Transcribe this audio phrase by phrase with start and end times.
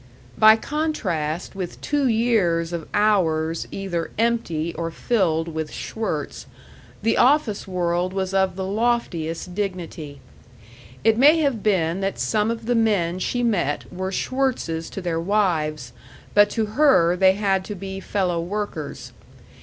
[0.35, 6.47] By contrast with two years of hours either empty or filled with Schwirtz,
[7.03, 10.19] the office world was of the loftiest dignity.
[11.03, 15.19] It may have been that some of the men she met were Schwirtzes to their
[15.21, 15.93] wives,
[16.33, 19.13] but to her they had to be fellow workers.